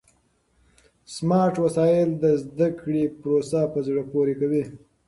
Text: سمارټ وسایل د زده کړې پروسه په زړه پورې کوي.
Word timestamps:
سمارټ 1.15 1.55
وسایل 1.65 2.09
د 2.23 2.25
زده 2.43 2.67
کړې 2.79 3.03
پروسه 3.19 3.61
په 3.73 3.79
زړه 3.87 4.01
پورې 4.11 4.33
کوي. 4.41 4.63